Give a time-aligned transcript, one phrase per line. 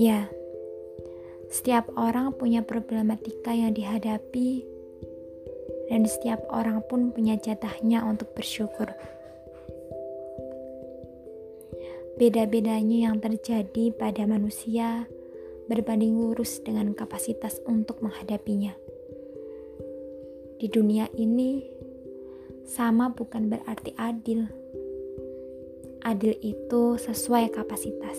[0.00, 0.32] Ya,
[1.52, 4.64] setiap orang punya problematika yang dihadapi,
[5.92, 8.88] dan setiap orang pun punya jatahnya untuk bersyukur.
[12.16, 15.04] Beda-bedanya yang terjadi pada manusia
[15.68, 18.72] berbanding lurus dengan kapasitas untuk menghadapinya.
[20.56, 21.76] Di dunia ini,
[22.64, 24.48] sama bukan berarti adil.
[26.06, 28.18] Adil itu sesuai kapasitas.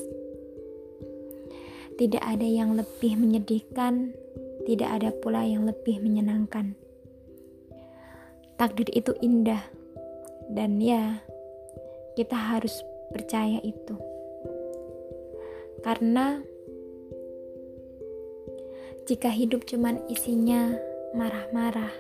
[1.96, 4.16] Tidak ada yang lebih menyedihkan,
[4.68, 6.76] tidak ada pula yang lebih menyenangkan.
[8.60, 9.64] Takdir itu indah,
[10.52, 11.24] dan ya,
[12.20, 13.96] kita harus percaya itu,
[15.80, 16.44] karena
[19.08, 20.76] jika hidup cuman isinya
[21.16, 21.92] marah-marah,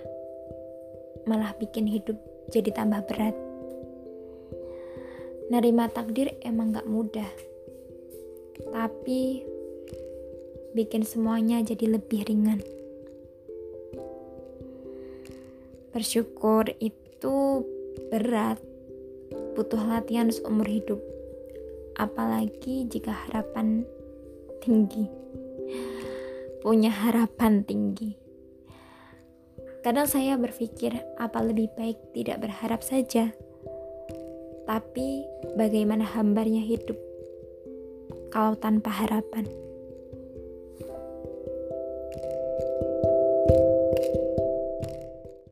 [1.25, 2.19] malah bikin hidup
[2.53, 3.48] jadi tambah berat.
[5.49, 7.25] Nerima takdir emang gak mudah,
[8.69, 9.41] tapi
[10.77, 12.61] bikin semuanya jadi lebih ringan.
[15.89, 17.65] Bersyukur itu
[18.13, 18.61] berat,
[19.57, 21.01] butuh latihan seumur hidup,
[21.97, 23.89] apalagi jika harapan
[24.61, 25.09] tinggi,
[26.61, 28.13] punya harapan tinggi.
[29.81, 33.33] Kadang saya berpikir, apa lebih baik tidak berharap saja,
[34.69, 35.25] tapi
[35.57, 36.93] bagaimana hambarnya hidup
[38.29, 39.49] kalau tanpa harapan.